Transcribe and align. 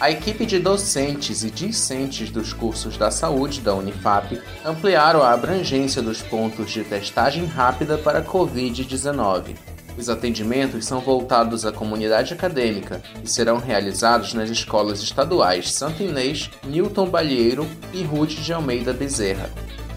A 0.00 0.12
equipe 0.12 0.46
de 0.46 0.60
docentes 0.60 1.42
e 1.42 1.50
discentes 1.50 2.30
dos 2.30 2.52
cursos 2.52 2.96
da 2.96 3.10
saúde 3.10 3.60
da 3.60 3.74
Unifap 3.74 4.40
ampliaram 4.64 5.22
a 5.22 5.32
abrangência 5.32 6.00
dos 6.00 6.22
pontos 6.22 6.70
de 6.70 6.84
testagem 6.84 7.44
rápida 7.46 7.98
para 7.98 8.22
Covid-19. 8.22 9.56
Os 9.98 10.08
atendimentos 10.08 10.86
são 10.86 11.00
voltados 11.00 11.66
à 11.66 11.72
comunidade 11.72 12.32
acadêmica 12.32 13.02
e 13.24 13.28
serão 13.28 13.58
realizados 13.58 14.34
nas 14.34 14.48
escolas 14.50 15.02
estaduais 15.02 15.72
Santo 15.72 16.00
Inês, 16.00 16.48
Newton 16.64 17.10
Balheiro 17.10 17.66
e 17.92 18.04
Ruth 18.04 18.30
de 18.30 18.52
Almeida 18.52 18.92
Bezerra. 18.92 19.50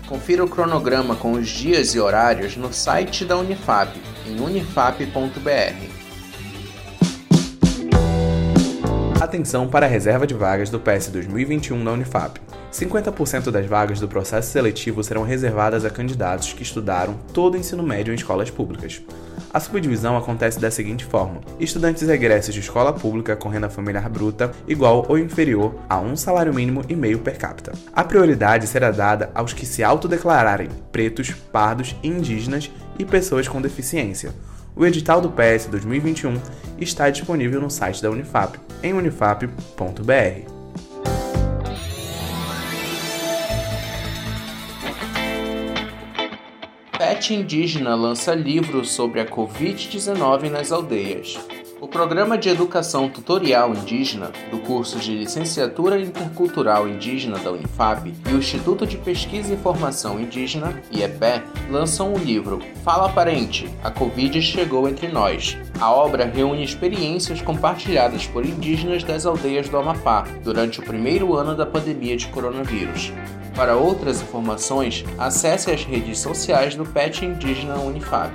Confira 0.08 0.44
o 0.44 0.50
cronograma 0.50 1.16
com 1.16 1.34
os 1.34 1.48
dias 1.48 1.94
e 1.94 2.00
horários 2.00 2.58
no 2.58 2.74
site 2.74 3.24
da 3.24 3.38
Unifap, 3.38 3.96
em 4.26 4.42
unifap.br. 4.42 6.01
Atenção 9.22 9.68
para 9.68 9.86
a 9.86 9.90
reserva 9.90 10.26
de 10.26 10.34
vagas 10.34 10.72
do 10.72 10.80
PS 10.80 11.10
2021 11.10 11.84
na 11.84 11.92
Unifap. 11.92 12.42
50% 12.74 13.52
das 13.52 13.68
vagas 13.68 14.00
do 14.00 14.08
processo 14.08 14.52
seletivo 14.52 15.04
serão 15.04 15.22
reservadas 15.22 15.86
a 15.86 15.92
candidatos 15.92 16.54
que 16.54 16.64
estudaram 16.64 17.14
todo 17.32 17.54
o 17.54 17.58
ensino 17.58 17.84
médio 17.84 18.12
em 18.12 18.16
escolas 18.16 18.50
públicas. 18.50 19.00
A 19.54 19.60
subdivisão 19.60 20.18
acontece 20.18 20.60
da 20.60 20.72
seguinte 20.72 21.06
forma: 21.06 21.40
estudantes 21.60 22.10
egressos 22.10 22.52
de 22.52 22.62
escola 22.62 22.92
pública 22.92 23.36
com 23.36 23.48
renda 23.48 23.70
familiar 23.70 24.10
bruta 24.10 24.50
igual 24.68 25.06
ou 25.08 25.20
inferior 25.20 25.76
a 25.88 26.00
um 26.00 26.16
salário 26.16 26.52
mínimo 26.52 26.82
e 26.90 26.96
meio 26.96 27.20
per 27.20 27.38
capita. 27.38 27.74
A 27.94 28.04
prioridade 28.04 28.66
será 28.66 28.90
dada 28.90 29.30
aos 29.36 29.54
que 29.54 29.68
se 29.68 29.84
autodeclararem 29.84 30.70
pretos, 30.92 31.30
pardos, 31.30 31.96
indígenas 32.02 32.72
e 32.98 33.06
pessoas 33.06 33.48
com 33.48 33.62
deficiência 33.62 34.34
o 34.76 34.86
edital 34.86 35.22
do 35.22 35.30
PS 35.30 35.68
2021 35.68 36.40
está 36.80 37.10
disponível 37.10 37.62
no 37.62 37.70
site 37.70 38.02
da 38.02 38.10
Unifap, 38.10 38.60
em 38.82 38.94
unifap.br. 38.94 40.52
PET 46.98 47.34
indígena 47.34 47.96
lança 47.96 48.34
livro 48.34 48.86
sobre 48.86 49.20
a 49.20 49.26
Covid-19 49.26 50.50
nas 50.50 50.72
aldeias. 50.72 51.40
O 51.82 51.88
Programa 51.88 52.38
de 52.38 52.48
Educação 52.48 53.10
Tutorial 53.10 53.74
Indígena 53.74 54.32
do 54.52 54.60
curso 54.60 55.00
de 55.00 55.16
Licenciatura 55.16 56.00
Intercultural 56.00 56.88
Indígena 56.88 57.40
da 57.40 57.52
Unifap 57.52 58.14
e 58.30 58.34
o 58.34 58.38
Instituto 58.38 58.86
de 58.86 58.98
Pesquisa 58.98 59.52
e 59.52 59.58
Formação 59.58 60.20
Indígena, 60.20 60.80
IEPE, 60.92 61.42
lançam 61.72 62.14
o 62.14 62.20
livro 62.20 62.62
Fala 62.84 63.10
Parente, 63.10 63.68
a 63.84 63.90
Covid 63.90 64.40
chegou 64.44 64.88
entre 64.88 65.08
nós. 65.08 65.58
A 65.80 65.92
obra 65.92 66.26
reúne 66.26 66.64
experiências 66.64 67.42
compartilhadas 67.42 68.28
por 68.28 68.46
indígenas 68.46 69.04
das 69.04 69.26
aldeias 69.26 69.68
do 69.68 69.76
Amapá 69.76 70.28
durante 70.44 70.80
o 70.80 70.84
primeiro 70.84 71.36
ano 71.36 71.56
da 71.56 71.66
pandemia 71.66 72.16
de 72.16 72.28
coronavírus. 72.28 73.12
Para 73.56 73.76
outras 73.76 74.22
informações, 74.22 75.04
acesse 75.18 75.72
as 75.72 75.84
redes 75.84 76.20
sociais 76.20 76.76
do 76.76 76.86
PET 76.86 77.26
Indígena 77.26 77.80
Unifap. 77.80 78.32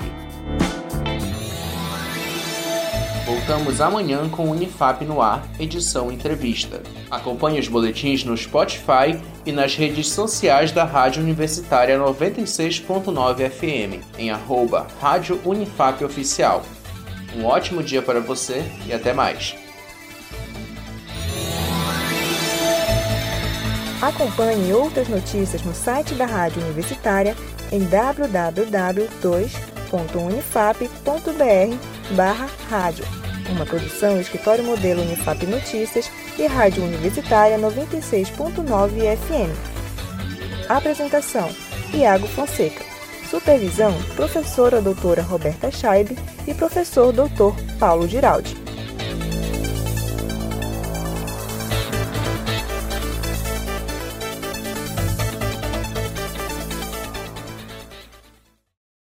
Voltamos 3.27 3.81
amanhã 3.81 4.29
com 4.29 4.45
o 4.45 4.53
Unifap 4.53 5.05
no 5.05 5.21
ar, 5.21 5.45
edição 5.59 6.13
entrevista. 6.13 6.81
Acompanhe 7.11 7.59
os 7.59 7.67
boletins 7.67 8.23
no 8.23 8.37
Spotify 8.37 9.21
e 9.45 9.51
nas 9.51 9.75
redes 9.75 10.11
sociais 10.11 10.71
da 10.71 10.85
Rádio 10.85 11.25
Universitária 11.25 11.99
96.9 11.99 13.51
FM, 13.51 14.05
em 14.17 14.31
arroba 14.31 14.87
Rádio 15.01 15.41
Unifap 15.45 16.05
Oficial. 16.05 16.63
Um 17.37 17.45
ótimo 17.45 17.83
dia 17.83 18.01
para 18.01 18.21
você 18.21 18.63
e 18.87 18.93
até 18.93 19.13
mais. 19.13 19.57
Acompanhe 24.01 24.73
outras 24.73 25.09
notícias 25.09 25.63
no 25.63 25.75
site 25.75 26.15
da 26.15 26.27
Rádio 26.27 26.63
Universitária 26.63 27.35
em 27.73 27.81
www.unifap.br/rádio 32.11 33.05
uma 33.51 33.65
produção 33.65 34.21
Escritório 34.21 34.65
Modelo 34.65 35.03
Unifap 35.03 35.47
Notícias 35.47 36.11
e 36.37 36.47
Rádio 36.47 36.83
Universitária 36.85 37.57
96.9 37.59 39.17
FM. 39.17 40.69
Apresentação: 40.69 41.49
Iago 41.95 42.27
Fonseca. 42.27 42.85
Supervisão: 43.31 43.93
Professora 44.17 44.81
Doutora 44.81 45.23
Roberta 45.23 45.71
Scheibe 45.71 46.17
e 46.47 46.55
Professor 46.55 47.13
Doutor 47.13 47.55
Paulo 47.79 48.09
Giraldi. 48.09 48.66